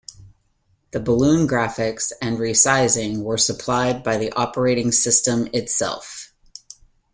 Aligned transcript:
The 0.93 0.99
balloon 0.99 1.47
graphics 1.47 2.11
and 2.23 2.39
resizing 2.39 3.21
were 3.21 3.37
supplied 3.37 4.01
by 4.01 4.17
the 4.17 4.31
operating 4.31 4.91
system 4.91 5.47
itself. 5.53 6.33